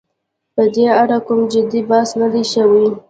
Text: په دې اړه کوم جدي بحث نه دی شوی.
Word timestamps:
په 0.55 0.63
دې 0.73 0.85
اړه 1.01 1.17
کوم 1.27 1.39
جدي 1.53 1.81
بحث 1.89 2.09
نه 2.21 2.27
دی 2.33 2.43
شوی. 2.53 2.85